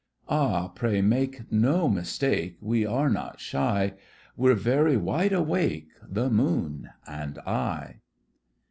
[0.29, 3.93] Ah, pray make no mistake, We are not shy;
[4.35, 8.01] We're very wide awake, The moon and I!